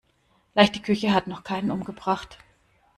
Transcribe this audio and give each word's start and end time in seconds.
Leichte 0.55 0.79
Küche 0.79 1.13
hat 1.13 1.27
noch 1.27 1.43
keinen 1.43 1.69
umgebracht. 1.69 2.39